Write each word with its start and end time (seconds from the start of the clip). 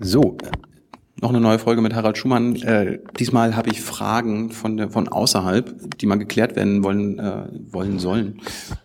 So, 0.00 0.36
noch 1.20 1.30
eine 1.30 1.40
neue 1.40 1.60
Folge 1.60 1.80
mit 1.80 1.94
Harald 1.94 2.18
Schumann. 2.18 2.56
Äh, 2.56 2.98
diesmal 3.18 3.54
habe 3.54 3.70
ich 3.70 3.80
Fragen 3.80 4.50
von, 4.50 4.90
von 4.90 5.06
außerhalb, 5.06 5.98
die 5.98 6.06
mal 6.06 6.16
geklärt 6.16 6.56
werden 6.56 6.82
wollen, 6.82 7.20
äh, 7.20 7.46
wollen 7.70 8.00
sollen. 8.00 8.40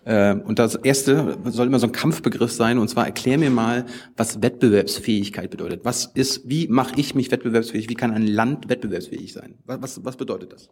Äh, 0.05 0.35
und 0.35 0.59
das 0.59 0.75
erste 0.75 1.37
soll 1.45 1.65
immer 1.65 1.79
so 1.79 1.87
ein 1.87 1.91
Kampfbegriff 1.91 2.51
sein, 2.51 2.77
und 2.77 2.89
zwar 2.89 3.07
erklär 3.07 3.39
mir 3.39 3.49
mal, 3.49 3.87
was 4.15 4.43
Wettbewerbsfähigkeit 4.43 5.49
bedeutet. 5.49 5.81
Was 5.83 6.05
ist, 6.05 6.47
wie 6.47 6.67
mache 6.67 6.93
ich 6.97 7.15
mich 7.15 7.31
wettbewerbsfähig? 7.31 7.89
Wie 7.89 7.95
kann 7.95 8.11
ein 8.11 8.27
Land 8.27 8.69
wettbewerbsfähig 8.69 9.33
sein? 9.33 9.55
Was, 9.65 10.05
was 10.05 10.15
bedeutet 10.15 10.53
das? 10.53 10.69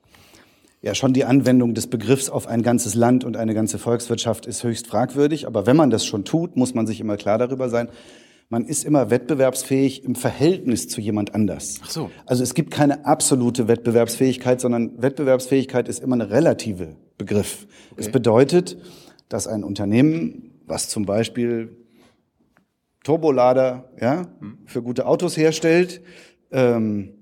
Ja, 0.84 0.94
schon 0.94 1.14
die 1.14 1.26
Anwendung 1.26 1.74
des 1.74 1.88
Begriffs 1.88 2.30
auf 2.30 2.46
ein 2.46 2.62
ganzes 2.62 2.94
Land 2.94 3.24
und 3.24 3.36
eine 3.36 3.56
ganze 3.56 3.80
Volkswirtschaft 3.80 4.46
ist 4.46 4.64
höchst 4.64 4.86
fragwürdig. 4.86 5.48
Aber 5.48 5.66
wenn 5.66 5.76
man 5.76 5.90
das 5.90 6.06
schon 6.06 6.24
tut, 6.24 6.56
muss 6.56 6.76
man 6.76 6.86
sich 6.86 7.00
immer 7.00 7.18
klar 7.18 7.40
darüber 7.40 7.68
sein, 7.68 7.90
man 8.50 8.66
ist 8.66 8.86
immer 8.86 9.10
wettbewerbsfähig 9.10 10.04
im 10.04 10.16
Verhältnis 10.16 10.88
zu 10.88 11.02
jemand 11.02 11.36
anders. 11.36 11.80
Ach 11.84 11.90
so. 11.90 12.12
Also 12.26 12.44
es 12.44 12.54
gibt 12.54 12.72
keine 12.72 13.06
absolute 13.06 13.68
Wettbewerbsfähigkeit, 13.68 14.62
sondern 14.62 15.02
Wettbewerbsfähigkeit 15.02 15.88
ist 15.90 16.00
immer 16.00 16.16
ein 16.16 16.22
relative 16.22 16.96
Begriff. 17.18 17.68
Okay. 17.92 18.02
Es 18.02 18.12
bedeutet, 18.12 18.78
dass 19.28 19.48
ein 19.48 19.64
Unternehmen, 19.64 20.62
was 20.66 20.88
zum 20.88 21.06
Beispiel 21.06 21.76
Turbolader 23.04 23.90
ja, 24.00 24.28
hm. 24.40 24.60
für 24.66 24.82
gute 24.82 25.06
Autos 25.06 25.36
herstellt, 25.36 26.02
ähm, 26.52 27.14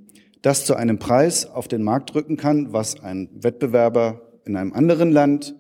das 0.42 0.66
zu 0.66 0.76
einem 0.76 1.00
Preis 1.00 1.48
auf 1.48 1.68
den 1.68 1.84
Markt 1.84 2.14
drücken 2.14 2.38
kann, 2.38 2.72
was 2.72 3.00
ein 3.00 3.30
Wettbewerber 3.34 4.22
in 4.46 4.56
einem 4.56 4.74
anderen 4.74 5.12
Land 5.12 5.56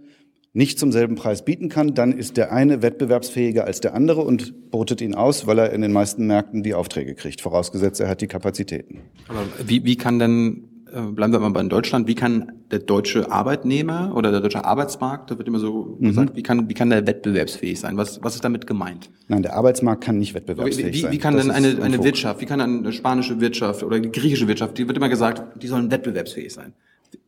nicht 0.55 0.79
zum 0.79 0.93
selben 0.93 1.15
Preis 1.15 1.43
bieten 1.43 1.67
kann, 1.67 1.93
dann 1.93 2.13
ist 2.13 2.37
der 2.37 2.53
eine 2.53 2.81
wettbewerbsfähiger 2.81 3.65
als 3.65 3.81
der 3.81 3.93
andere 3.93 4.21
und 4.21 4.71
botet 4.71 5.01
ihn 5.01 5.13
aus, 5.13 5.45
weil 5.47 5.59
er 5.59 5.73
in 5.73 5.81
den 5.81 5.91
meisten 5.91 6.25
Märkten 6.27 6.63
die 6.63 6.73
Aufträge 6.73 7.13
kriegt, 7.13 7.41
vorausgesetzt 7.41 7.99
er 7.99 8.07
hat 8.07 8.21
die 8.21 8.27
Kapazitäten. 8.27 9.01
Aber 9.27 9.43
wie, 9.65 9.83
wie 9.83 9.97
kann 9.97 10.17
denn, 10.17 10.69
äh, 10.93 11.01
bleiben 11.01 11.33
wir 11.33 11.41
mal 11.41 11.59
in 11.59 11.67
Deutschland, 11.67 12.07
wie 12.07 12.15
kann 12.15 12.53
der 12.71 12.79
deutsche 12.79 13.29
Arbeitnehmer 13.29 14.13
oder 14.15 14.31
der 14.31 14.39
deutsche 14.39 14.63
Arbeitsmarkt, 14.63 15.29
da 15.29 15.37
wird 15.37 15.45
immer 15.45 15.59
so 15.59 15.97
mhm. 15.99 16.07
gesagt, 16.07 16.37
wie 16.37 16.43
kann, 16.43 16.69
wie 16.69 16.73
kann 16.73 16.89
der 16.89 17.05
wettbewerbsfähig 17.05 17.77
sein? 17.77 17.97
Was, 17.97 18.23
was 18.23 18.35
ist 18.35 18.45
damit 18.45 18.65
gemeint? 18.65 19.09
Nein, 19.27 19.41
der 19.41 19.57
Arbeitsmarkt 19.57 20.05
kann 20.05 20.19
nicht 20.19 20.35
wettbewerbsfähig 20.35 20.93
wie, 20.93 21.01
sein. 21.01 21.11
Wie 21.11 21.17
kann 21.17 21.35
das 21.35 21.47
denn 21.47 21.51
eine, 21.53 21.83
eine 21.83 22.01
Wirtschaft, 22.01 22.39
wie 22.39 22.45
kann 22.45 22.61
eine 22.61 22.93
spanische 22.93 23.41
Wirtschaft 23.41 23.83
oder 23.83 23.99
die 23.99 24.09
griechische 24.09 24.47
Wirtschaft, 24.47 24.77
die 24.77 24.87
wird 24.87 24.95
immer 24.95 25.09
gesagt, 25.09 25.61
die 25.61 25.67
sollen 25.67 25.91
wettbewerbsfähig 25.91 26.53
sein. 26.53 26.71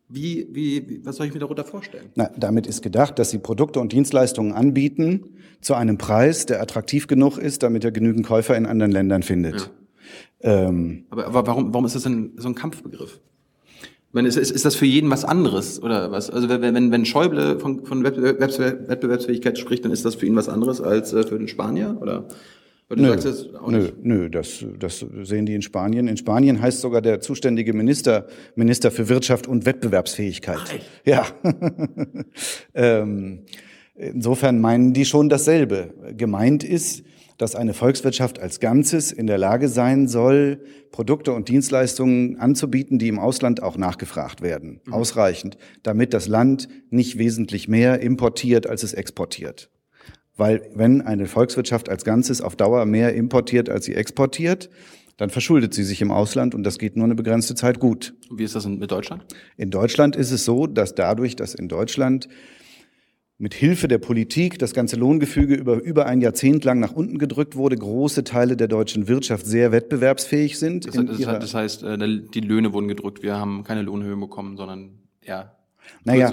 Wie, 0.09 0.47
wie, 0.51 1.01
was 1.03 1.17
soll 1.17 1.27
ich 1.27 1.33
mir 1.33 1.39
darunter 1.39 1.65
vorstellen? 1.65 2.09
Na, 2.15 2.29
damit 2.37 2.65
ist 2.65 2.81
gedacht, 2.81 3.19
dass 3.19 3.29
sie 3.29 3.39
Produkte 3.39 3.81
und 3.81 3.91
Dienstleistungen 3.91 4.53
anbieten 4.53 5.35
zu 5.59 5.73
einem 5.73 5.97
Preis, 5.97 6.45
der 6.45 6.61
attraktiv 6.61 7.07
genug 7.07 7.37
ist, 7.37 7.61
damit 7.63 7.83
er 7.83 7.91
genügend 7.91 8.25
Käufer 8.25 8.55
in 8.55 8.65
anderen 8.65 8.91
Ländern 8.91 9.21
findet. 9.21 9.69
Ja. 10.41 10.67
Ähm, 10.69 11.05
aber, 11.09 11.27
aber 11.27 11.47
warum, 11.47 11.73
warum 11.73 11.85
ist 11.85 11.95
das 11.95 12.03
denn 12.03 12.33
so 12.37 12.47
ein 12.47 12.55
Kampfbegriff? 12.55 13.19
Ich 13.81 14.13
meine, 14.13 14.29
ist, 14.29 14.37
ist, 14.37 14.51
ist 14.51 14.63
das 14.63 14.75
für 14.75 14.85
jeden 14.85 15.09
was 15.09 15.25
anderes 15.25 15.83
oder 15.83 16.09
was? 16.11 16.29
Also 16.29 16.47
wenn, 16.47 16.61
wenn, 16.61 16.91
wenn 16.91 17.05
Schäuble 17.05 17.59
von, 17.59 17.85
von 17.85 18.05
Wettbewerbsfähigkeit 18.05 19.59
spricht, 19.59 19.83
dann 19.83 19.91
ist 19.91 20.05
das 20.05 20.15
für 20.15 20.25
ihn 20.25 20.37
was 20.37 20.47
anderes 20.47 20.79
als 20.79 21.11
äh, 21.11 21.23
für 21.23 21.37
den 21.37 21.49
Spanier 21.49 21.97
oder? 21.99 22.29
Weil 22.87 22.97
du 22.97 23.03
nö, 23.03 23.09
sagst 23.09 23.25
das 23.25 23.55
auch 23.55 23.69
nö, 23.69 23.77
nicht. 23.79 23.97
Nö, 24.03 24.29
das, 24.29 24.65
das 24.79 25.05
sehen 25.23 25.45
die 25.45 25.55
in 25.55 25.61
Spanien. 25.61 26.07
In 26.07 26.15
Spanien 26.15 26.61
heißt 26.61 26.79
sogar 26.79 27.01
der 27.01 27.19
zuständige 27.19 27.73
Minister 27.73 28.27
Minister 28.55 28.91
für 28.91 29.09
Wirtschaft 29.09 29.47
und 29.47 29.65
Wettbewerbsfähigkeit. 29.65 30.59
Ach, 30.63 30.73
ja. 31.05 31.25
ähm, 32.73 33.43
insofern 33.95 34.61
meinen 34.61 34.93
die 34.93 35.05
schon 35.05 35.27
dasselbe. 35.27 35.93
Gemeint 36.15 36.63
ist, 36.63 37.03
dass 37.37 37.55
eine 37.55 37.73
Volkswirtschaft 37.73 38.39
als 38.39 38.59
Ganzes 38.59 39.11
in 39.11 39.27
der 39.27 39.37
Lage 39.37 39.67
sein 39.67 40.07
soll, 40.07 40.61
Produkte 40.91 41.33
und 41.33 41.49
Dienstleistungen 41.49 42.37
anzubieten, 42.37 42.99
die 42.99 43.09
im 43.09 43.19
Ausland 43.19 43.61
auch 43.61 43.77
nachgefragt 43.77 44.41
werden. 44.41 44.81
Mhm. 44.85 44.93
Ausreichend, 44.93 45.57
damit 45.83 46.13
das 46.13 46.27
Land 46.27 46.67
nicht 46.89 47.17
wesentlich 47.17 47.67
mehr 47.67 47.99
importiert, 47.99 48.67
als 48.67 48.83
es 48.83 48.93
exportiert. 48.93 49.69
Weil 50.37 50.69
wenn 50.75 51.01
eine 51.01 51.25
Volkswirtschaft 51.25 51.89
als 51.89 52.05
Ganzes 52.05 52.41
auf 52.41 52.55
Dauer 52.55 52.85
mehr 52.85 53.13
importiert, 53.15 53.69
als 53.69 53.85
sie 53.85 53.95
exportiert, 53.95 54.69
dann 55.17 55.31
verschuldet 55.31 55.73
sie 55.73 55.83
sich 55.83 56.01
im 56.01 56.11
Ausland 56.11 56.53
und 56.53 56.63
das 56.63 56.77
geht 56.77 56.95
nur 56.95 57.05
eine 57.05 57.15
begrenzte 57.15 57.55
Zeit 57.55 57.79
gut. 57.79 58.13
Wie 58.29 58.43
ist 58.43 58.55
das 58.55 58.67
mit 58.67 58.91
Deutschland? 58.91 59.25
In 59.57 59.71
Deutschland 59.71 60.15
ist 60.15 60.31
es 60.31 60.45
so, 60.45 60.67
dass 60.67 60.93
dadurch, 60.93 61.35
dass 61.35 61.55
in 61.55 61.67
Deutschland 61.67 62.29
mit 63.39 63.53
Hilfe 63.53 63.87
der 63.87 63.97
Politik 63.97 64.57
das 64.57 64.73
ganze 64.73 64.95
Lohngefüge 64.95 65.55
über, 65.55 65.81
über 65.81 66.05
ein 66.05 66.21
Jahrzehnt 66.21 66.63
lang 66.65 66.79
nach 66.79 66.93
unten 66.93 67.19
gedrückt 67.19 67.55
wurde, 67.55 67.75
große 67.75 68.23
Teile 68.23 68.57
der 68.57 68.67
deutschen 68.67 69.07
Wirtschaft 69.07 69.45
sehr 69.45 69.71
wettbewerbsfähig 69.71 70.57
sind. 70.57 70.87
Das, 70.87 70.95
das, 70.95 71.19
das 71.19 71.53
heißt, 71.53 71.83
äh, 71.83 71.97
die 71.97 72.41
Löhne 72.41 72.73
wurden 72.73 72.87
gedrückt, 72.87 73.21
wir 73.21 73.37
haben 73.37 73.63
keine 73.63 73.83
Lohnhöhe 73.83 74.15
bekommen, 74.17 74.57
sondern 74.57 74.99
ja, 75.23 75.55
naja, 76.03 76.31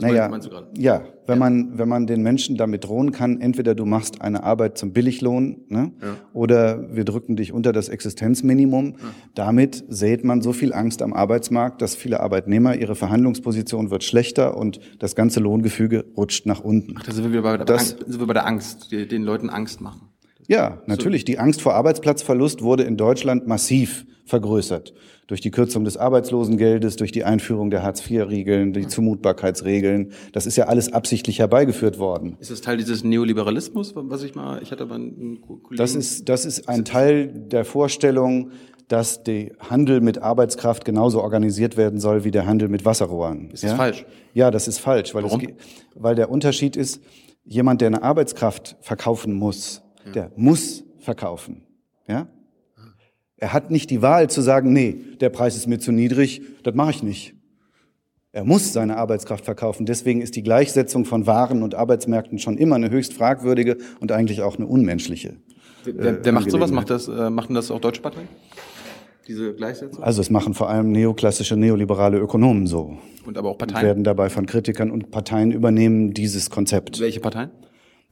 naja 0.00 0.28
meinst, 0.28 0.50
meinst 0.50 0.78
ja, 0.78 1.02
wenn 1.26 1.34
ja. 1.34 1.38
man 1.38 1.78
wenn 1.78 1.88
man 1.88 2.06
den 2.06 2.22
Menschen 2.22 2.56
damit 2.56 2.84
drohen 2.84 3.12
kann, 3.12 3.40
entweder 3.40 3.74
du 3.74 3.84
machst 3.84 4.20
eine 4.22 4.42
Arbeit 4.42 4.78
zum 4.78 4.92
Billiglohn, 4.92 5.64
ne, 5.68 5.92
ja. 6.00 6.16
oder 6.32 6.94
wir 6.94 7.04
drücken 7.04 7.36
dich 7.36 7.52
unter 7.52 7.72
das 7.72 7.88
Existenzminimum. 7.88 8.92
Ja. 8.92 8.96
Damit 9.34 9.84
sät 9.88 10.24
man 10.24 10.42
so 10.42 10.52
viel 10.52 10.72
Angst 10.72 11.02
am 11.02 11.12
Arbeitsmarkt, 11.12 11.82
dass 11.82 11.94
viele 11.94 12.20
Arbeitnehmer 12.20 12.76
ihre 12.76 12.94
Verhandlungsposition 12.94 13.90
wird 13.90 14.04
schlechter 14.04 14.56
und 14.56 14.80
das 14.98 15.14
ganze 15.14 15.40
Lohngefüge 15.40 16.04
rutscht 16.16 16.46
nach 16.46 16.60
unten. 16.60 16.94
Ach, 16.98 17.02
da 17.02 17.12
sind 17.12 17.32
wir 17.32 17.42
bei 17.42 17.56
der, 17.56 17.66
das, 17.66 17.92
Angst, 17.92 18.06
sind 18.06 18.20
wir 18.20 18.26
bei 18.26 18.34
der 18.34 18.46
Angst, 18.46 18.92
den 18.92 19.22
Leuten 19.22 19.50
Angst 19.50 19.80
machen. 19.80 20.13
Ja, 20.48 20.82
natürlich. 20.86 21.24
Die 21.24 21.38
Angst 21.38 21.62
vor 21.62 21.74
Arbeitsplatzverlust 21.74 22.62
wurde 22.62 22.82
in 22.84 22.96
Deutschland 22.96 23.46
massiv 23.46 24.06
vergrößert. 24.26 24.94
Durch 25.26 25.40
die 25.40 25.50
Kürzung 25.50 25.84
des 25.84 25.96
Arbeitslosengeldes, 25.96 26.96
durch 26.96 27.12
die 27.12 27.24
Einführung 27.24 27.70
der 27.70 27.82
Hartz-IV-Regeln, 27.82 28.74
die 28.74 28.86
Zumutbarkeitsregeln. 28.86 30.12
Das 30.32 30.44
ist 30.44 30.56
ja 30.56 30.66
alles 30.66 30.92
absichtlich 30.92 31.38
herbeigeführt 31.38 31.98
worden. 31.98 32.36
Ist 32.40 32.50
das 32.50 32.60
Teil 32.60 32.76
dieses 32.76 33.04
Neoliberalismus, 33.04 33.94
was 33.94 34.22
ich 34.22 34.34
mal, 34.34 34.62
ich 34.62 34.70
hatte 34.70 34.82
aber 34.82 34.96
einen 34.96 35.40
Kollegen. 35.40 35.76
Das 35.76 35.94
ist, 35.94 36.28
das 36.28 36.44
ist 36.44 36.68
ein 36.68 36.84
Teil 36.84 37.28
der 37.28 37.64
Vorstellung, 37.64 38.50
dass 38.88 39.22
der 39.24 39.52
Handel 39.60 40.02
mit 40.02 40.18
Arbeitskraft 40.18 40.84
genauso 40.84 41.22
organisiert 41.22 41.78
werden 41.78 42.00
soll 42.00 42.24
wie 42.24 42.30
der 42.30 42.44
Handel 42.46 42.68
mit 42.68 42.84
Wasserrohren. 42.84 43.50
Ist 43.50 43.62
das 43.62 43.70
ja? 43.70 43.76
falsch? 43.76 44.04
Ja, 44.34 44.50
das 44.50 44.68
ist 44.68 44.78
falsch, 44.78 45.14
weil, 45.14 45.24
Warum? 45.24 45.40
Es, 45.40 45.48
weil 45.94 46.14
der 46.14 46.30
Unterschied 46.30 46.76
ist, 46.76 47.02
jemand, 47.44 47.80
der 47.80 47.88
eine 47.88 48.02
Arbeitskraft 48.02 48.76
verkaufen 48.80 49.34
muss, 49.34 49.83
der 50.14 50.30
muss 50.36 50.84
verkaufen. 50.98 51.62
Ja? 52.08 52.28
Er 53.36 53.52
hat 53.52 53.70
nicht 53.70 53.90
die 53.90 54.02
Wahl 54.02 54.30
zu 54.30 54.40
sagen, 54.40 54.72
nee, 54.72 54.96
der 55.20 55.28
Preis 55.28 55.56
ist 55.56 55.66
mir 55.66 55.78
zu 55.78 55.92
niedrig, 55.92 56.42
das 56.62 56.74
mache 56.74 56.90
ich 56.90 57.02
nicht. 57.02 57.34
Er 58.32 58.44
muss 58.44 58.72
seine 58.72 58.96
Arbeitskraft 58.96 59.44
verkaufen. 59.44 59.86
Deswegen 59.86 60.20
ist 60.20 60.34
die 60.34 60.42
Gleichsetzung 60.42 61.04
von 61.04 61.26
Waren 61.26 61.62
und 61.62 61.76
Arbeitsmärkten 61.76 62.40
schon 62.40 62.58
immer 62.58 62.74
eine 62.74 62.90
höchst 62.90 63.12
fragwürdige 63.12 63.76
und 64.00 64.10
eigentlich 64.10 64.42
auch 64.42 64.56
eine 64.56 64.66
unmenschliche. 64.66 65.36
Wer, 65.84 66.24
wer 66.24 66.26
äh, 66.26 66.32
macht 66.32 66.50
sowas? 66.50 66.72
Macht 66.72 66.90
das, 66.90 67.06
äh, 67.06 67.30
machen 67.30 67.54
das 67.54 67.70
auch 67.70 67.80
deutsche 67.80 68.02
Parteien? 68.02 68.26
Diese 69.28 69.54
Gleichsetzung? 69.54 70.02
Also 70.02 70.20
es 70.20 70.30
machen 70.30 70.52
vor 70.52 70.68
allem 70.68 70.90
neoklassische, 70.90 71.56
neoliberale 71.56 72.18
Ökonomen 72.18 72.66
so. 72.66 72.98
Und 73.24 73.38
aber 73.38 73.50
auch 73.50 73.58
Parteien? 73.58 73.78
Und 73.78 73.84
werden 73.84 74.04
dabei 74.04 74.28
von 74.28 74.46
Kritikern 74.46 74.90
und 74.90 75.10
Parteien 75.12 75.52
übernehmen 75.52 76.12
dieses 76.12 76.50
Konzept. 76.50 76.98
Welche 76.98 77.20
Parteien? 77.20 77.50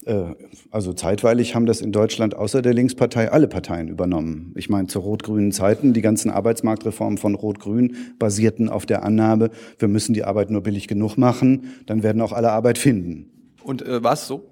Äh, 0.05 0.35
also 0.71 0.93
zeitweilig 0.93 1.55
haben 1.55 1.67
das 1.67 1.81
in 1.81 1.93
Deutschland 1.93 2.35
außer 2.35 2.63
der 2.63 2.75
Linkspartei 2.75 3.31
alle 3.31 3.49
Parteien 3.49 3.89
übernommen. 3.89 4.53
Ich 4.57 4.69
meine, 4.69 4.89
zu 4.89 4.99
rot-grünen 4.99 5.53
Zeiten, 5.53 5.93
die 5.93 6.03
ganzen 6.03 6.31
Arbeitsmarktreformen 6.31 7.19
von 7.19 7.35
Rot-Grün 7.35 7.97
basierten 8.19 8.69
auf 8.69 8.87
der 8.87 9.05
Annahme, 9.05 9.51
wir 9.79 9.89
müssen 9.89 10.15
die 10.15 10.25
Arbeit 10.25 10.51
nur 10.51 10.63
billig 10.63 10.89
genug 10.89 11.17
machen, 11.17 11.73
dann 11.87 12.03
werden 12.03 12.23
auch 12.23 12.33
alle 12.33 12.53
Arbeit 12.53 12.79
finden. 12.79 13.55
Und 13.63 13.83
äh, 13.83 14.03
war 14.03 14.15
es 14.15 14.27
so? 14.27 14.45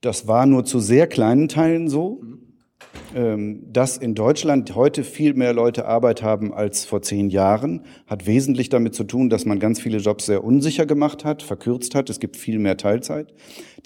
Das 0.00 0.28
war 0.28 0.46
nur 0.46 0.64
zu 0.64 0.80
sehr 0.80 1.06
kleinen 1.06 1.48
Teilen 1.48 1.88
so. 1.88 2.20
Mhm. 2.22 2.53
Ähm, 3.14 3.72
dass 3.72 3.96
in 3.96 4.14
Deutschland 4.14 4.74
heute 4.74 5.04
viel 5.04 5.34
mehr 5.34 5.52
Leute 5.52 5.86
Arbeit 5.86 6.22
haben 6.22 6.52
als 6.52 6.84
vor 6.84 7.02
zehn 7.02 7.30
Jahren, 7.30 7.82
hat 8.06 8.26
wesentlich 8.26 8.68
damit 8.68 8.94
zu 8.94 9.04
tun, 9.04 9.30
dass 9.30 9.44
man 9.44 9.60
ganz 9.60 9.80
viele 9.80 9.98
Jobs 9.98 10.26
sehr 10.26 10.42
unsicher 10.42 10.84
gemacht 10.84 11.24
hat, 11.24 11.42
verkürzt 11.42 11.94
hat. 11.94 12.10
Es 12.10 12.18
gibt 12.18 12.36
viel 12.36 12.58
mehr 12.58 12.76
Teilzeit. 12.76 13.32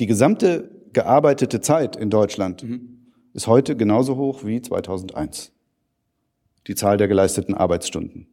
Die 0.01 0.07
gesamte 0.07 0.71
gearbeitete 0.95 1.61
Zeit 1.61 1.97
in 1.97 2.09
Deutschland 2.09 2.63
mhm. 2.63 3.07
ist 3.35 3.47
heute 3.47 3.77
genauso 3.77 4.17
hoch 4.17 4.45
wie 4.45 4.63
2001. 4.63 5.53
Die 6.67 6.75
Zahl 6.75 6.97
der 6.97 7.09
geleisteten 7.09 7.55
Arbeitsstunden. 7.55 8.29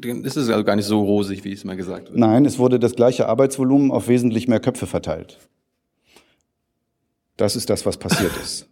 Dann 0.00 0.24
ist 0.24 0.36
also 0.36 0.64
gar 0.64 0.76
nicht 0.76 0.86
so 0.86 1.02
rosig, 1.02 1.44
wie 1.44 1.52
es 1.52 1.64
mal 1.64 1.76
gesagt 1.76 2.08
wird. 2.08 2.18
Nein, 2.18 2.44
es 2.44 2.58
wurde 2.58 2.78
das 2.78 2.94
gleiche 2.94 3.28
Arbeitsvolumen 3.28 3.90
auf 3.90 4.08
wesentlich 4.08 4.48
mehr 4.48 4.60
Köpfe 4.60 4.86
verteilt. 4.86 5.38
Das 7.36 7.56
ist 7.56 7.70
das, 7.70 7.84
was 7.84 7.98
passiert 7.98 8.32
ist. 8.42 8.71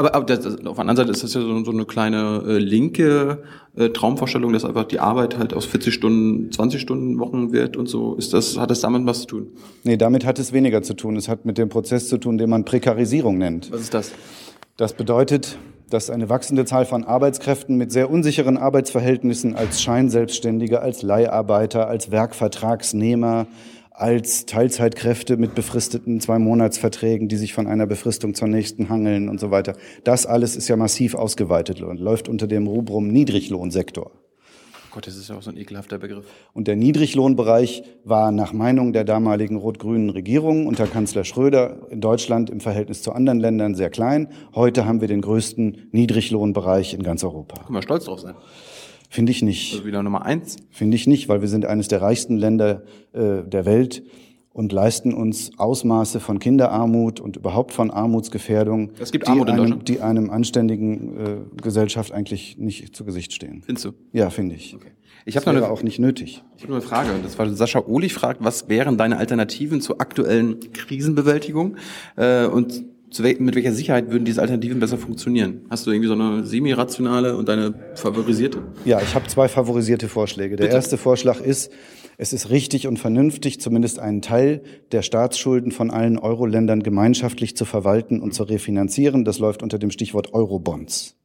Aber, 0.00 0.14
aber 0.14 0.24
das, 0.24 0.46
auf 0.46 0.54
der 0.54 0.78
anderen 0.78 0.96
Seite 0.96 1.10
ist 1.10 1.22
das 1.22 1.34
ja 1.34 1.42
so, 1.42 1.62
so 1.62 1.72
eine 1.72 1.84
kleine 1.84 2.42
äh, 2.46 2.56
linke 2.56 3.42
äh, 3.76 3.90
Traumvorstellung, 3.90 4.50
dass 4.54 4.64
einfach 4.64 4.84
die 4.84 4.98
Arbeit 4.98 5.36
halt 5.36 5.52
aus 5.52 5.66
40 5.66 5.92
Stunden 5.92 6.50
20 6.50 6.80
Stunden 6.80 7.18
Wochen 7.18 7.52
wird 7.52 7.76
und 7.76 7.86
so. 7.86 8.14
Ist 8.14 8.32
das, 8.32 8.56
hat 8.56 8.70
das 8.70 8.80
damit 8.80 9.04
was 9.04 9.20
zu 9.20 9.26
tun? 9.26 9.48
Nee, 9.84 9.98
damit 9.98 10.24
hat 10.24 10.38
es 10.38 10.54
weniger 10.54 10.82
zu 10.82 10.94
tun. 10.94 11.16
Es 11.16 11.28
hat 11.28 11.44
mit 11.44 11.58
dem 11.58 11.68
Prozess 11.68 12.08
zu 12.08 12.16
tun, 12.16 12.38
den 12.38 12.48
man 12.48 12.64
Prekarisierung 12.64 13.36
nennt. 13.36 13.70
Was 13.72 13.82
ist 13.82 13.92
das? 13.92 14.12
Das 14.78 14.94
bedeutet, 14.94 15.58
dass 15.90 16.08
eine 16.08 16.30
wachsende 16.30 16.64
Zahl 16.64 16.86
von 16.86 17.04
Arbeitskräften 17.04 17.76
mit 17.76 17.92
sehr 17.92 18.10
unsicheren 18.10 18.56
Arbeitsverhältnissen 18.56 19.54
als 19.54 19.82
Scheinselbstständige, 19.82 20.80
als 20.80 21.02
Leiharbeiter, 21.02 21.88
als 21.88 22.10
Werkvertragsnehmer, 22.10 23.48
als 24.00 24.46
Teilzeitkräfte 24.46 25.36
mit 25.36 25.54
befristeten 25.54 26.20
Zwei-Monats-Verträgen, 26.20 27.28
die 27.28 27.36
sich 27.36 27.52
von 27.52 27.66
einer 27.66 27.86
Befristung 27.86 28.34
zur 28.34 28.48
nächsten 28.48 28.88
hangeln 28.88 29.28
und 29.28 29.38
so 29.38 29.50
weiter. 29.50 29.76
Das 30.04 30.26
alles 30.26 30.56
ist 30.56 30.68
ja 30.68 30.76
massiv 30.76 31.14
ausgeweitet 31.14 31.82
und 31.82 32.00
läuft 32.00 32.28
unter 32.28 32.46
dem 32.46 32.66
Rubrum 32.66 33.08
Niedriglohnsektor. 33.08 34.10
Gott, 34.90 35.06
das 35.06 35.16
ist 35.16 35.28
ja 35.28 35.36
auch 35.36 35.42
so 35.42 35.50
ein 35.50 35.56
ekelhafter 35.56 35.98
Begriff. 35.98 36.24
Und 36.52 36.66
der 36.66 36.74
Niedriglohnbereich 36.74 37.84
war 38.04 38.32
nach 38.32 38.52
Meinung 38.52 38.92
der 38.92 39.04
damaligen 39.04 39.56
rot-grünen 39.56 40.10
Regierung 40.10 40.66
unter 40.66 40.86
Kanzler 40.86 41.22
Schröder 41.24 41.86
in 41.90 42.00
Deutschland 42.00 42.50
im 42.50 42.58
Verhältnis 42.58 43.02
zu 43.02 43.12
anderen 43.12 43.38
Ländern 43.38 43.76
sehr 43.76 43.90
klein. 43.90 44.28
Heute 44.54 44.86
haben 44.86 45.00
wir 45.00 45.08
den 45.08 45.20
größten 45.20 45.90
Niedriglohnbereich 45.92 46.94
in 46.94 47.04
ganz 47.04 47.22
Europa. 47.22 47.62
Können 47.62 47.76
wir 47.76 47.82
stolz 47.82 48.06
drauf 48.06 48.20
sein. 48.20 48.34
Finde 49.12 49.32
ich 49.32 49.42
nicht. 49.42 49.72
Also 49.72 49.84
wieder 49.84 50.04
Nummer 50.04 50.24
eins. 50.24 50.56
Finde 50.70 50.94
ich 50.94 51.08
nicht, 51.08 51.28
weil 51.28 51.40
wir 51.40 51.48
sind 51.48 51.66
eines 51.66 51.88
der 51.88 52.00
reichsten 52.00 52.36
Länder 52.36 52.84
äh, 53.12 53.42
der 53.44 53.66
Welt 53.66 54.04
und 54.52 54.70
leisten 54.70 55.12
uns 55.12 55.50
Ausmaße 55.58 56.20
von 56.20 56.38
Kinderarmut 56.38 57.18
und 57.18 57.36
überhaupt 57.36 57.72
von 57.72 57.90
Armutsgefährdung, 57.90 58.92
Es 59.00 59.10
gibt 59.10 59.26
die, 59.26 59.30
Armut 59.32 59.48
in 59.48 59.58
einem, 59.58 59.84
die 59.84 60.00
einem 60.00 60.30
anständigen 60.30 61.16
äh, 61.16 61.60
Gesellschaft 61.60 62.12
eigentlich 62.12 62.56
nicht 62.56 62.94
zu 62.94 63.04
Gesicht 63.04 63.32
stehen. 63.32 63.62
Findest 63.66 63.86
du? 63.86 63.92
Ja, 64.12 64.30
finde 64.30 64.54
ich. 64.54 64.76
Okay. 64.76 64.92
Ich 65.24 65.36
habe 65.36 65.46
noch 65.46 65.56
eine, 65.56 65.70
auch 65.70 65.82
nicht 65.82 65.98
nötig. 65.98 66.44
ich 66.56 66.62
hab 66.62 66.70
noch 66.70 66.76
eine 66.76 66.84
Frage. 66.84 67.12
Und 67.12 67.24
das 67.24 67.36
war 67.36 67.48
Sascha 67.50 67.82
Ohlich 67.84 68.14
fragt, 68.14 68.44
was 68.44 68.68
wären 68.68 68.96
deine 68.96 69.16
Alternativen 69.18 69.80
zur 69.80 70.00
aktuellen 70.00 70.60
Krisenbewältigung? 70.72 71.76
Äh, 72.16 72.46
und 72.46 72.84
wel 73.18 73.36
mit 73.40 73.54
welcher 73.54 73.72
Sicherheit 73.72 74.10
würden 74.10 74.24
diese 74.24 74.40
Alternativen 74.40 74.80
besser 74.80 74.98
funktionieren? 74.98 75.62
Hast 75.68 75.86
du 75.86 75.90
irgendwie 75.90 76.08
so 76.08 76.14
eine 76.14 76.44
semi-rationale 76.44 77.36
und 77.36 77.48
deine 77.48 77.74
favorisierte? 77.94 78.62
Ja, 78.84 79.00
ich 79.00 79.14
habe 79.14 79.26
zwei 79.26 79.48
favorisierte 79.48 80.08
Vorschläge. 80.08 80.56
Der 80.56 80.64
Bitte. 80.64 80.76
erste 80.76 80.96
Vorschlag 80.96 81.40
ist, 81.40 81.72
es 82.16 82.32
ist 82.32 82.50
richtig 82.50 82.86
und 82.86 82.98
vernünftig, 82.98 83.60
zumindest 83.60 83.98
einen 83.98 84.22
Teil 84.22 84.62
der 84.92 85.02
Staatsschulden 85.02 85.72
von 85.72 85.90
allen 85.90 86.18
Euro-Ländern 86.18 86.82
gemeinschaftlich 86.82 87.56
zu 87.56 87.64
verwalten 87.64 88.20
und 88.20 88.34
zu 88.34 88.44
refinanzieren. 88.44 89.24
Das 89.24 89.38
läuft 89.38 89.62
unter 89.62 89.78
dem 89.78 89.90
Stichwort 89.90 90.32
Eurobonds. 90.32 91.19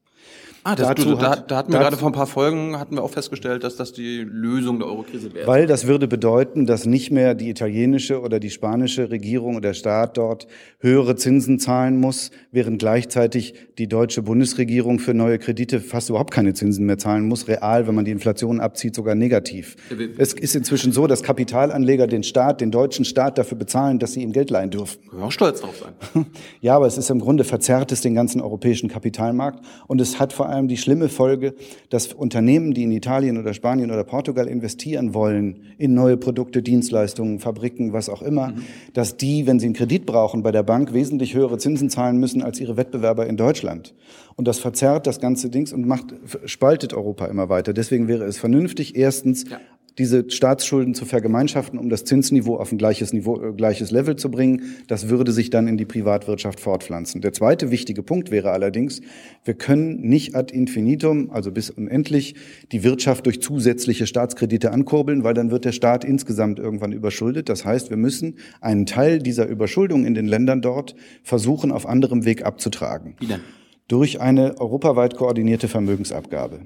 Ah, 0.68 0.74
das, 0.74 0.88
Dazu 0.88 1.10
du, 1.10 1.14
da, 1.14 1.30
hat- 1.30 1.48
da 1.48 1.58
hatten 1.58 1.72
wir 1.72 1.78
gerade 1.78 1.96
vor 1.96 2.08
ein 2.08 2.12
paar 2.12 2.26
Folgen, 2.26 2.76
hatten 2.76 2.96
wir 2.96 3.04
auch 3.04 3.10
festgestellt, 3.10 3.62
dass 3.62 3.76
das 3.76 3.92
die 3.92 4.26
Lösung 4.28 4.80
der 4.80 4.88
Eurokrise 4.88 5.32
wäre. 5.32 5.46
Weil 5.46 5.68
das 5.68 5.86
würde 5.86 6.08
bedeuten, 6.08 6.66
dass 6.66 6.86
nicht 6.86 7.12
mehr 7.12 7.36
die 7.36 7.48
italienische 7.50 8.20
oder 8.20 8.40
die 8.40 8.50
spanische 8.50 9.08
Regierung 9.10 9.52
oder 9.54 9.68
der 9.68 9.74
Staat 9.74 10.16
dort 10.16 10.48
höhere 10.80 11.14
Zinsen 11.14 11.60
zahlen 11.60 12.00
muss, 12.00 12.32
während 12.50 12.80
gleichzeitig 12.80 13.54
die 13.78 13.86
deutsche 13.86 14.22
Bundesregierung 14.22 14.98
für 14.98 15.14
neue 15.14 15.38
Kredite 15.38 15.78
fast 15.78 16.08
überhaupt 16.10 16.32
keine 16.32 16.52
Zinsen 16.52 16.84
mehr 16.84 16.98
zahlen 16.98 17.28
muss, 17.28 17.46
real, 17.46 17.86
wenn 17.86 17.94
man 17.94 18.04
die 18.04 18.10
Inflation 18.10 18.58
abzieht, 18.58 18.96
sogar 18.96 19.14
negativ. 19.14 19.76
Es 20.18 20.32
ist 20.32 20.56
inzwischen 20.56 20.90
so, 20.90 21.06
dass 21.06 21.22
Kapitalanleger 21.22 22.08
den 22.08 22.24
Staat, 22.24 22.60
den 22.60 22.72
deutschen 22.72 23.04
Staat 23.04 23.38
dafür 23.38 23.56
bezahlen, 23.56 24.00
dass 24.00 24.14
sie 24.14 24.22
ihm 24.22 24.32
Geld 24.32 24.50
leihen 24.50 24.70
dürfen. 24.70 24.98
Können 25.08 25.22
wir 25.22 25.26
auch 25.26 25.30
stolz 25.32 25.60
drauf 25.60 25.76
sein. 25.80 26.26
Ja, 26.60 26.74
aber 26.74 26.86
es 26.88 26.98
ist 26.98 27.08
im 27.10 27.20
Grunde 27.20 27.44
verzerrt 27.44 27.92
es 27.92 28.00
den 28.00 28.16
ganzen 28.16 28.40
europäischen 28.40 28.88
Kapitalmarkt 28.88 29.64
und 29.86 30.00
es 30.00 30.18
hat 30.18 30.32
vor 30.32 30.48
allem 30.48 30.55
die 30.62 30.76
schlimme 30.76 31.08
Folge, 31.08 31.54
dass 31.90 32.12
Unternehmen, 32.12 32.74
die 32.74 32.84
in 32.84 32.90
Italien 32.90 33.38
oder 33.38 33.54
Spanien 33.54 33.90
oder 33.90 34.04
Portugal 34.04 34.48
investieren 34.48 35.14
wollen 35.14 35.60
in 35.78 35.94
neue 35.94 36.16
Produkte, 36.16 36.62
Dienstleistungen, 36.62 37.38
Fabriken, 37.38 37.92
was 37.92 38.08
auch 38.08 38.22
immer, 38.22 38.54
dass 38.94 39.16
die, 39.16 39.46
wenn 39.46 39.60
sie 39.60 39.66
einen 39.66 39.74
Kredit 39.74 40.06
brauchen 40.06 40.42
bei 40.42 40.52
der 40.52 40.62
Bank, 40.62 40.92
wesentlich 40.92 41.34
höhere 41.34 41.58
Zinsen 41.58 41.90
zahlen 41.90 42.18
müssen 42.18 42.42
als 42.42 42.58
ihre 42.60 42.76
Wettbewerber 42.76 43.26
in 43.26 43.36
Deutschland. 43.36 43.94
Und 44.36 44.48
das 44.48 44.58
verzerrt 44.58 45.06
das 45.06 45.20
ganze 45.20 45.50
Dings 45.50 45.72
und 45.72 45.86
macht 45.86 46.14
spaltet 46.46 46.94
Europa 46.94 47.26
immer 47.26 47.48
weiter. 47.48 47.72
Deswegen 47.72 48.08
wäre 48.08 48.24
es 48.24 48.38
vernünftig, 48.38 48.96
erstens 48.96 49.48
Ja. 49.48 49.60
Diese 49.98 50.30
Staatsschulden 50.30 50.94
zu 50.94 51.04
vergemeinschaften, 51.04 51.78
um 51.78 51.88
das 51.88 52.04
Zinsniveau 52.04 52.56
auf 52.56 52.72
ein 52.72 52.78
gleiches 52.78 53.12
Niveau, 53.12 53.40
äh, 53.40 53.52
gleiches 53.52 53.90
Level 53.90 54.16
zu 54.16 54.30
bringen. 54.30 54.76
Das 54.88 55.08
würde 55.08 55.32
sich 55.32 55.50
dann 55.50 55.68
in 55.68 55.76
die 55.76 55.84
Privatwirtschaft 55.84 56.60
fortpflanzen. 56.60 57.20
Der 57.20 57.32
zweite 57.32 57.70
wichtige 57.70 58.02
Punkt 58.02 58.30
wäre 58.30 58.50
allerdings, 58.50 59.00
wir 59.44 59.54
können 59.54 60.00
nicht 60.00 60.34
ad 60.34 60.54
infinitum, 60.54 61.30
also 61.30 61.50
bis 61.50 61.70
unendlich, 61.70 62.34
die 62.72 62.84
Wirtschaft 62.84 63.26
durch 63.26 63.40
zusätzliche 63.40 64.06
Staatskredite 64.06 64.70
ankurbeln, 64.70 65.24
weil 65.24 65.34
dann 65.34 65.50
wird 65.50 65.64
der 65.64 65.72
Staat 65.72 66.04
insgesamt 66.04 66.58
irgendwann 66.58 66.92
überschuldet. 66.92 67.48
Das 67.48 67.64
heißt, 67.64 67.90
wir 67.90 67.96
müssen 67.96 68.36
einen 68.60 68.86
Teil 68.86 69.18
dieser 69.18 69.46
Überschuldung 69.46 70.04
in 70.04 70.14
den 70.14 70.26
Ländern 70.26 70.60
dort 70.60 70.94
versuchen, 71.22 71.72
auf 71.72 71.86
anderem 71.86 72.24
Weg 72.24 72.44
abzutragen 72.44 73.14
Wie 73.18 73.26
denn? 73.26 73.40
Durch 73.88 74.20
eine 74.20 74.60
europaweit 74.60 75.16
koordinierte 75.16 75.68
Vermögensabgabe. 75.68 76.60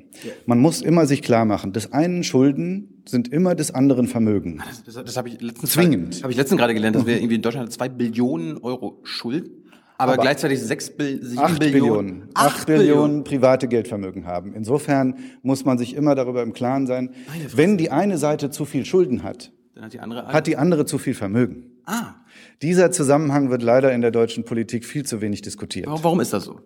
Man 0.47 0.59
muss 0.59 0.81
immer 0.81 1.07
sich 1.07 1.23
klar 1.23 1.45
machen, 1.45 1.73
des 1.73 1.93
einen 1.93 2.25
Schulden 2.25 3.03
sind 3.07 3.29
immer 3.33 3.55
des 3.55 3.73
anderen 3.75 4.07
Vermögen. 4.07 4.63
Das, 4.67 4.85
das, 4.95 5.05
das 5.05 5.17
habe 5.17 5.29
ich 5.29 5.41
letztens 5.41 5.73
Zwingend. 5.73 6.23
Habe 6.23 6.33
ich 6.33 6.39
letztens 6.39 6.59
gerade 6.59 6.73
gelernt, 6.75 6.97
dass 6.97 7.07
wir 7.07 7.17
irgendwie 7.17 7.35
in 7.35 7.43
Deutschland 7.43 7.71
zwei 7.73 7.89
Billionen 7.89 8.59
Euro 8.59 9.01
Schuld, 9.03 9.51
aber, 9.99 10.13
Aber 10.15 10.23
gleichzeitig 10.23 10.61
sechs 10.63 10.89
Bill, 10.89 11.23
sieben 11.23 11.43
Acht 11.43 11.59
Billionen, 11.59 12.29
Acht 12.33 12.61
acht 12.61 12.67
Billionen 12.67 13.23
private 13.23 13.69
Geldvermögen 13.69 14.25
haben. 14.25 14.55
Insofern 14.55 15.17
muss 15.43 15.67
man 15.67 15.77
sich 15.77 15.95
immer 15.95 16.15
darüber 16.15 16.43
im 16.43 16.55
Klaren 16.55 16.87
sein, 16.87 17.11
Meine 17.29 17.55
wenn 17.55 17.77
die 17.77 17.91
eine 17.91 18.17
Seite 18.17 18.49
zu 18.49 18.65
viel 18.65 18.87
Schulden 18.87 19.23
hat, 19.25 19.53
Dann 19.75 19.85
hat 19.85 19.93
die 19.93 20.01
andere. 20.01 20.27
hat 20.29 20.47
die 20.47 20.57
andere 20.57 20.87
zu 20.87 20.97
viel 20.97 21.13
Vermögen. 21.13 21.65
ah, 21.85 22.15
Dieser 22.63 22.91
Zusammenhang 22.93 23.51
wird 23.51 23.61
leider 23.63 23.93
in 23.93 24.01
der 24.01 24.11
deutschen 24.11 24.45
Politik 24.45 24.87
viel 24.87 25.05
zu 25.05 25.21
wenig 25.21 25.43
diskutiert. 25.43 25.87
warum 25.87 26.21
ist 26.21 26.33
das 26.33 26.45
so? 26.45 26.61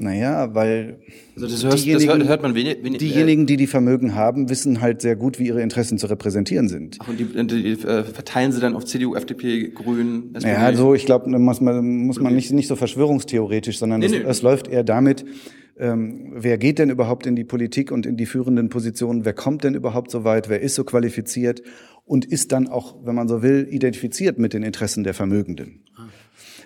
Naja, 0.00 0.54
weil 0.54 1.00
Also 1.34 1.48
das, 1.48 1.64
hörst, 1.64 1.74
das 1.74 1.82
diejenigen, 1.82 2.12
hört, 2.18 2.28
hört 2.28 2.42
man 2.42 2.54
wenig. 2.54 2.84
wenig 2.84 2.98
diejenigen, 2.98 3.46
die 3.46 3.56
die 3.56 3.66
Vermögen 3.66 4.14
haben, 4.14 4.48
wissen 4.48 4.80
halt 4.80 5.02
sehr 5.02 5.16
gut, 5.16 5.40
wie 5.40 5.48
ihre 5.48 5.60
Interessen 5.60 5.98
zu 5.98 6.06
repräsentieren 6.06 6.68
sind. 6.68 6.98
Ach, 7.00 7.08
und 7.08 7.18
die, 7.18 7.24
und 7.24 7.50
die 7.50 7.72
äh, 7.72 8.04
verteilen 8.04 8.52
sie 8.52 8.60
dann 8.60 8.76
auf 8.76 8.84
CDU, 8.84 9.16
FDP, 9.16 9.70
Grünen, 9.70 10.36
SPD. 10.36 10.54
Ja, 10.54 10.72
so, 10.72 10.94
ich 10.94 11.04
glaube, 11.04 11.28
da 11.28 11.38
muss 11.40 11.60
man, 11.60 11.84
muss 12.06 12.20
man 12.20 12.32
nicht, 12.32 12.52
nicht 12.52 12.68
so 12.68 12.76
verschwörungstheoretisch, 12.76 13.78
sondern 13.78 13.98
Nee, 13.98 14.06
es, 14.06 14.42
nee. 14.42 14.48
läuft 14.48 14.68
eher 14.68 14.84
damit, 14.84 15.24
ähm, 15.80 16.32
wer 16.36 16.58
geht 16.58 16.78
denn 16.78 16.90
überhaupt 16.90 17.26
in 17.26 17.34
die 17.34 17.44
Politik 17.44 17.90
und 17.90 18.06
in 18.06 18.16
die 18.16 18.26
führenden 18.26 18.68
Positionen, 18.68 19.24
wer 19.24 19.32
kommt 19.32 19.64
denn 19.64 19.74
überhaupt 19.74 20.12
so 20.12 20.22
weit, 20.22 20.48
wer 20.48 20.60
ist 20.60 20.76
so 20.76 20.84
qualifiziert 20.84 21.62
und 22.08 22.24
ist 22.24 22.52
dann 22.52 22.66
auch, 22.66 22.96
wenn 23.04 23.14
man 23.14 23.28
so 23.28 23.42
will, 23.42 23.68
identifiziert 23.70 24.38
mit 24.38 24.52
den 24.52 24.62
Interessen 24.62 25.04
der 25.04 25.14
Vermögenden. 25.14 25.84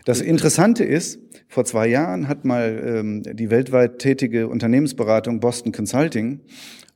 Das 0.05 0.21
Interessante 0.21 0.85
ist, 0.85 1.21
vor 1.49 1.65
zwei 1.65 1.87
Jahren 1.87 2.27
hat 2.27 2.45
mal 2.45 2.83
ähm, 2.85 3.23
die 3.23 3.51
weltweit 3.51 3.99
tätige 3.99 4.49
Unternehmensberatung 4.49 5.39
Boston 5.39 5.71
Consulting, 5.71 6.41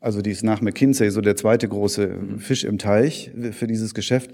also 0.01 0.23
die 0.23 0.31
ist 0.31 0.45
nach 0.45 0.61
McKinsey 0.61 1.11
so 1.11 1.21
der 1.21 1.37
zweite 1.37 1.69
große 1.69 2.11
Fisch 2.39 2.65
im 2.65 2.79
Teich 2.79 3.33
für 3.53 3.67
dieses 3.67 3.95
Geschäft. 3.95 4.31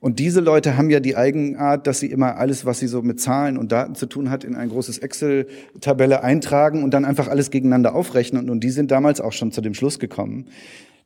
Und 0.00 0.20
diese 0.20 0.40
Leute 0.40 0.76
haben 0.76 0.90
ja 0.90 1.00
die 1.00 1.16
Eigenart, 1.16 1.88
dass 1.88 1.98
sie 1.98 2.06
immer 2.06 2.36
alles, 2.36 2.64
was 2.64 2.78
sie 2.78 2.86
so 2.86 3.02
mit 3.02 3.18
Zahlen 3.18 3.58
und 3.58 3.72
Daten 3.72 3.96
zu 3.96 4.06
tun 4.06 4.30
hat, 4.30 4.44
in 4.44 4.54
ein 4.54 4.68
großes 4.68 4.98
Excel-Tabelle 4.98 6.22
eintragen 6.22 6.84
und 6.84 6.94
dann 6.94 7.04
einfach 7.04 7.26
alles 7.26 7.50
gegeneinander 7.50 7.94
aufrechnen. 7.96 8.48
Und 8.48 8.62
die 8.62 8.70
sind 8.70 8.92
damals 8.92 9.20
auch 9.20 9.32
schon 9.32 9.50
zu 9.50 9.60
dem 9.60 9.74
Schluss 9.74 9.98
gekommen, 9.98 10.46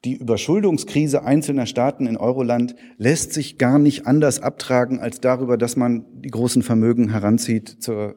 die 0.04 0.14
Überschuldungskrise 0.16 1.24
einzelner 1.24 1.66
Staaten 1.66 2.06
in 2.06 2.16
Euroland 2.16 2.74
lässt 2.96 3.32
sich 3.32 3.56
gar 3.56 3.78
nicht 3.78 4.06
anders 4.06 4.40
abtragen 4.40 4.98
als 4.98 5.20
darüber, 5.20 5.56
dass 5.56 5.76
man 5.76 6.04
die 6.22 6.30
großen 6.30 6.62
Vermögen 6.62 7.10
heranzieht 7.10 7.76
zur, 7.80 8.16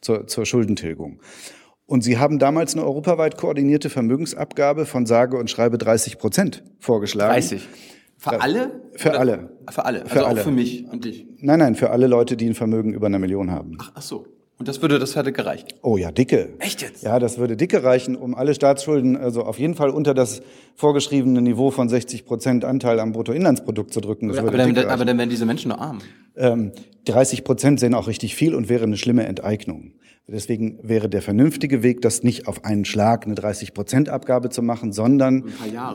zur, 0.00 0.26
zur 0.26 0.44
Schuldentilgung. 0.44 1.20
Und 1.86 2.02
sie 2.02 2.18
haben 2.18 2.38
damals 2.38 2.74
eine 2.74 2.84
europaweit 2.84 3.36
koordinierte 3.38 3.90
Vermögensabgabe 3.90 4.86
von 4.86 5.06
sage 5.06 5.38
und 5.38 5.50
schreibe 5.50 5.78
30 5.78 6.18
Prozent 6.18 6.64
vorgeschlagen. 6.80 7.32
30. 7.32 7.68
Für 8.18 8.40
alle? 8.40 8.82
Für 8.96 9.10
Oder- 9.10 9.20
alle. 9.20 9.50
Für 9.70 9.84
alle. 9.84 10.02
Also 10.02 10.14
Für 10.14 10.24
auch 10.24 10.28
alle. 10.30 10.40
für 10.42 10.50
mich 10.50 10.84
und 10.90 11.04
dich. 11.04 11.26
Nein, 11.38 11.60
nein, 11.60 11.74
für 11.76 11.90
alle 11.90 12.08
Leute, 12.08 12.36
die 12.36 12.46
ein 12.48 12.54
Vermögen 12.54 12.92
über 12.92 13.06
eine 13.06 13.20
Million 13.20 13.50
haben. 13.52 13.78
Ach, 13.80 13.92
ach 13.94 14.02
so. 14.02 14.26
Und 14.58 14.66
das 14.66 14.82
würde, 14.82 14.98
das 14.98 15.14
hätte 15.14 15.30
gereicht. 15.30 15.76
Oh 15.82 15.96
ja, 15.96 16.10
dicke. 16.10 16.48
Echt 16.58 16.82
jetzt? 16.82 17.04
Ja, 17.04 17.20
das 17.20 17.38
würde 17.38 17.56
dicke 17.56 17.84
reichen, 17.84 18.16
um 18.16 18.34
alle 18.34 18.54
Staatsschulden 18.54 19.16
also 19.16 19.44
auf 19.44 19.58
jeden 19.60 19.76
Fall 19.76 19.90
unter 19.90 20.14
das 20.14 20.42
vorgeschriebene 20.74 21.40
Niveau 21.40 21.70
von 21.70 21.88
60 21.88 22.26
Prozent 22.26 22.64
Anteil 22.64 22.98
am 22.98 23.12
Bruttoinlandsprodukt 23.12 23.92
zu 23.92 24.00
drücken. 24.00 24.28
Das 24.28 24.38
Aber 24.38 24.50
dann, 24.50 24.76
aber 24.76 25.04
dann 25.04 25.16
wären 25.16 25.30
diese 25.30 25.46
Menschen 25.46 25.68
nur 25.68 25.80
arm. 25.80 26.00
Ähm, 26.36 26.72
30 27.08 27.44
Prozent 27.44 27.80
sind 27.80 27.94
auch 27.94 28.06
richtig 28.06 28.34
viel 28.34 28.54
und 28.54 28.68
wäre 28.68 28.84
eine 28.84 28.96
schlimme 28.96 29.26
Enteignung. 29.26 29.92
Deswegen 30.30 30.78
wäre 30.82 31.08
der 31.08 31.22
vernünftige 31.22 31.82
Weg, 31.82 32.02
das 32.02 32.22
nicht 32.22 32.46
auf 32.46 32.66
einen 32.66 32.84
Schlag 32.84 33.24
eine 33.24 33.34
30 33.34 33.72
Prozent 33.72 34.10
Abgabe 34.10 34.50
zu 34.50 34.60
machen, 34.60 34.92
sondern, 34.92 35.44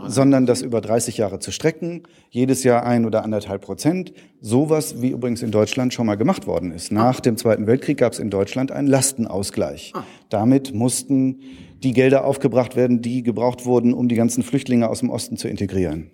sondern 0.07 0.47
das 0.47 0.63
über 0.63 0.81
30 0.81 1.17
Jahre 1.17 1.37
zu 1.37 1.51
strecken, 1.51 2.01
jedes 2.31 2.63
Jahr 2.63 2.83
ein 2.83 3.05
oder 3.05 3.23
anderthalb 3.23 3.61
Prozent. 3.61 4.11
Sowas, 4.41 5.03
wie 5.03 5.09
übrigens 5.09 5.43
in 5.43 5.51
Deutschland 5.51 5.93
schon 5.93 6.07
mal 6.07 6.15
gemacht 6.15 6.47
worden 6.47 6.71
ist. 6.71 6.91
Nach 6.91 7.19
dem 7.19 7.37
Zweiten 7.37 7.67
Weltkrieg 7.67 7.99
gab 7.99 8.13
es 8.13 8.19
in 8.19 8.31
Deutschland 8.31 8.71
einen 8.71 8.87
Lastenausgleich. 8.87 9.93
Damit 10.29 10.73
mussten 10.73 11.41
die 11.83 11.93
Gelder 11.93 12.25
aufgebracht 12.25 12.75
werden, 12.75 13.03
die 13.03 13.21
gebraucht 13.21 13.65
wurden, 13.65 13.93
um 13.93 14.07
die 14.07 14.15
ganzen 14.15 14.41
Flüchtlinge 14.41 14.89
aus 14.89 15.01
dem 15.01 15.11
Osten 15.11 15.37
zu 15.37 15.47
integrieren. 15.47 16.09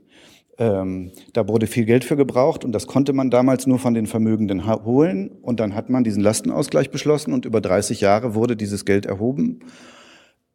Ähm, 0.60 1.12
da 1.32 1.48
wurde 1.48 1.68
viel 1.68 1.86
Geld 1.86 2.04
für 2.04 2.18
gebraucht 2.18 2.66
und 2.66 2.74
das 2.74 2.86
konnte 2.86 3.14
man 3.14 3.30
damals 3.30 3.66
nur 3.66 3.80
von 3.80 3.94
den 3.94 4.08
Vermögenden 4.08 4.68
holen. 4.68 5.32
Und 5.42 5.62
dann 5.62 5.74
hat 5.74 5.90
man 5.90 6.04
diesen 6.04 6.22
Lastenausgleich 6.22 6.92
beschlossen 6.92 7.34
und 7.34 7.46
über 7.46 7.62
30 7.62 8.02
Jahre 8.02 8.36
wurde 8.36 8.58
dieses 8.58 8.84
Geld 8.84 9.06
erhoben. 9.06 9.62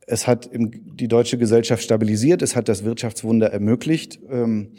Es 0.06 0.26
hat 0.26 0.50
die 0.52 1.08
deutsche 1.08 1.38
Gesellschaft 1.38 1.82
stabilisiert, 1.82 2.42
es 2.42 2.54
hat 2.54 2.68
das 2.68 2.84
Wirtschaftswunder 2.84 3.50
ermöglicht. 3.50 4.20
Ähm, 4.30 4.72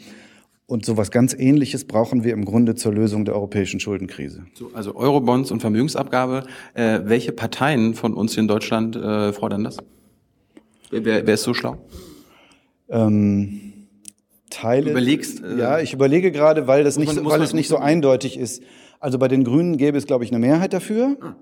und 0.68 0.84
sowas 0.84 1.10
ganz 1.10 1.34
Ähnliches 1.34 1.84
brauchen 1.84 2.24
wir 2.24 2.32
im 2.32 2.44
Grunde 2.44 2.76
zur 2.76 2.92
Lösung 2.92 3.24
der 3.24 3.34
europäischen 3.34 3.78
Schuldenkrise. 3.78 4.46
also 4.74 4.96
Eurobonds 4.96 5.50
und 5.50 5.60
Vermögensabgabe. 5.60 6.44
Äh, 6.74 7.00
welche 7.04 7.32
Parteien 7.32 7.94
von 7.94 8.14
uns 8.14 8.36
in 8.36 8.48
Deutschland 8.48 8.94
äh, 8.96 9.32
fordern 9.32 9.64
das? 9.64 9.78
Wer, 10.90 11.04
wer, 11.04 11.26
wer 11.26 11.34
ist 11.34 11.42
so 11.42 11.54
schlau? 11.54 11.78
Ähm, 12.88 13.66
Teile. 14.56 14.90
Überlegst? 14.90 15.42
Äh, 15.42 15.58
ja, 15.58 15.80
ich 15.80 15.92
überlege 15.92 16.32
gerade, 16.32 16.66
weil 16.66 16.84
das 16.84 16.98
nicht, 16.98 17.14
man, 17.14 17.24
weil 17.26 17.42
es 17.42 17.52
nicht 17.52 17.68
so 17.68 17.76
eindeutig 17.76 18.38
ist. 18.38 18.62
Also 19.00 19.18
bei 19.18 19.28
den 19.28 19.44
Grünen 19.44 19.76
gäbe 19.76 19.98
es, 19.98 20.06
glaube 20.06 20.24
ich, 20.24 20.30
eine 20.30 20.38
Mehrheit 20.38 20.72
dafür. 20.72 21.16
Ah. 21.20 21.36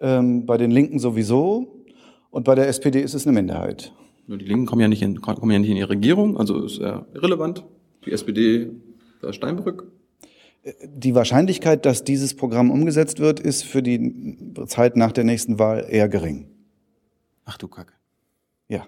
Ähm, 0.00 0.46
bei 0.46 0.56
den 0.56 0.70
Linken 0.70 0.98
sowieso. 0.98 1.84
Und 2.30 2.44
bei 2.44 2.54
der 2.54 2.68
SPD 2.68 3.00
ist 3.00 3.14
es 3.14 3.26
eine 3.26 3.34
Minderheit. 3.34 3.92
Nur 4.26 4.38
die 4.38 4.44
Linken 4.44 4.66
kommen 4.66 4.82
ja 4.82 4.88
nicht 4.88 5.02
in, 5.02 5.20
kommen 5.20 5.50
ja 5.50 5.58
nicht 5.58 5.70
in 5.70 5.76
die 5.76 5.82
Regierung, 5.82 6.36
also 6.36 6.64
ist 6.64 6.78
ja 6.78 7.06
irrelevant 7.14 7.64
die 8.04 8.12
SPD 8.12 8.70
da 9.22 9.32
Steinbrück? 9.32 9.90
Die 10.84 11.14
Wahrscheinlichkeit, 11.14 11.86
dass 11.86 12.04
dieses 12.04 12.34
Programm 12.34 12.70
umgesetzt 12.70 13.20
wird, 13.20 13.40
ist 13.40 13.64
für 13.64 13.82
die 13.82 14.36
Zeit 14.66 14.96
nach 14.96 15.12
der 15.12 15.24
nächsten 15.24 15.58
Wahl 15.58 15.86
eher 15.88 16.08
gering. 16.08 16.50
Ach 17.46 17.56
du 17.56 17.68
Kacke. 17.68 17.94
Ja. 18.68 18.86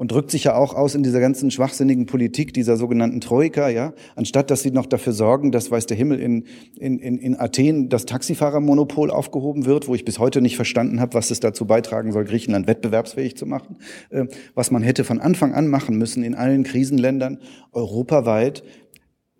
Und 0.00 0.12
drückt 0.12 0.30
sich 0.30 0.44
ja 0.44 0.54
auch 0.54 0.74
aus 0.74 0.94
in 0.94 1.02
dieser 1.02 1.18
ganzen 1.18 1.50
schwachsinnigen 1.50 2.06
Politik 2.06 2.54
dieser 2.54 2.76
sogenannten 2.76 3.20
Troika, 3.20 3.68
ja. 3.68 3.94
Anstatt 4.14 4.48
dass 4.48 4.62
sie 4.62 4.70
noch 4.70 4.86
dafür 4.86 5.12
sorgen, 5.12 5.50
dass, 5.50 5.72
weiß 5.72 5.86
der 5.86 5.96
Himmel, 5.96 6.20
in, 6.20 6.44
in, 6.78 7.00
in, 7.00 7.18
in 7.18 7.34
Athen 7.34 7.88
das 7.88 8.06
Taxifahrermonopol 8.06 9.10
aufgehoben 9.10 9.66
wird, 9.66 9.88
wo 9.88 9.96
ich 9.96 10.04
bis 10.04 10.20
heute 10.20 10.40
nicht 10.40 10.54
verstanden 10.54 11.00
habe, 11.00 11.14
was 11.14 11.32
es 11.32 11.40
dazu 11.40 11.66
beitragen 11.66 12.12
soll, 12.12 12.26
Griechenland 12.26 12.68
wettbewerbsfähig 12.68 13.36
zu 13.36 13.44
machen. 13.44 13.78
Äh, 14.10 14.26
was 14.54 14.70
man 14.70 14.84
hätte 14.84 15.02
von 15.02 15.18
Anfang 15.18 15.52
an 15.52 15.66
machen 15.66 15.98
müssen 15.98 16.22
in 16.22 16.36
allen 16.36 16.62
Krisenländern 16.62 17.40
europaweit, 17.72 18.62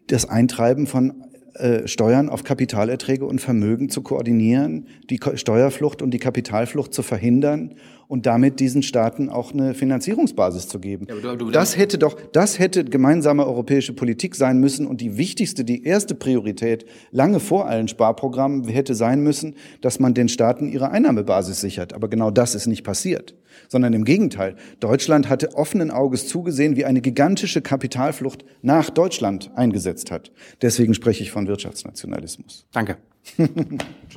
das 0.09 0.29
Eintreiben 0.29 0.89
von 0.89 1.23
äh, 1.55 1.89
Steuern 1.89 2.29
auf 2.29 2.43
Kapitalerträge 2.43 3.25
und 3.25 3.41
Vermögen 3.41 3.91
zu 3.91 4.03
koordinieren, 4.03 4.87
die 5.09 5.21
Steuerflucht 5.35 6.03
und 6.03 6.11
die 6.11 6.19
Kapitalflucht 6.19 6.93
zu 6.93 7.03
verhindern 7.03 7.75
und 8.09 8.25
damit 8.25 8.59
diesen 8.59 8.83
Staaten 8.83 9.29
auch 9.29 9.53
eine 9.53 9.75
Finanzierungsbasis 9.75 10.67
zu 10.67 10.81
geben. 10.81 11.07
Ja, 11.09 11.15
du, 11.15 11.37
du, 11.37 11.51
das 11.51 11.77
hätte 11.77 11.99
doch, 11.99 12.19
das 12.33 12.59
hätte 12.59 12.85
gemeinsame 12.85 13.47
europäische 13.47 13.93
Politik 13.93 14.35
sein 14.35 14.59
müssen 14.59 14.87
und 14.87 15.01
die 15.01 15.19
wichtigste, 15.19 15.65
die 15.65 15.85
erste 15.85 16.15
Priorität 16.15 16.87
lange 17.11 17.39
vor 17.39 17.69
allen 17.69 17.87
Sparprogrammen 17.87 18.67
hätte 18.67 18.95
sein 18.95 19.21
müssen, 19.21 19.55
dass 19.83 20.01
man 20.01 20.15
den 20.15 20.29
Staaten 20.29 20.69
ihre 20.69 20.91
Einnahmebasis 20.91 21.61
sichert. 21.61 21.93
Aber 21.93 22.09
genau 22.09 22.31
das 22.31 22.55
ist 22.55 22.67
nicht 22.67 22.83
passiert, 22.83 23.35
sondern 23.69 23.93
im 23.93 24.05
Gegenteil. 24.05 24.57
Deutschland 24.81 25.29
hatte 25.29 25.55
offenen 25.55 25.91
Auges 25.91 26.27
zugesehen, 26.27 26.77
wie 26.77 26.87
eine 26.87 27.03
gigantische 27.03 27.61
Kapitalflucht 27.61 28.45
nach 28.63 28.89
Deutschland 28.89 29.51
eingesetzt 29.55 30.11
hat. 30.11 30.33
Deswegen 30.63 30.95
spreche 30.95 31.23
ich 31.23 31.31
von 31.31 31.47
Wirtschaftsnationalismus. 31.47 32.67
Danke. 32.73 32.97